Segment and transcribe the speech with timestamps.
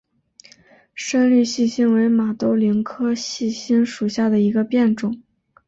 [0.95, 5.21] 深绿细辛为马兜铃科细辛属下的一个变种。